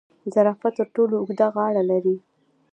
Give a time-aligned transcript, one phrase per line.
[0.33, 2.15] زرافه تر ټولو اوږده غاړه لري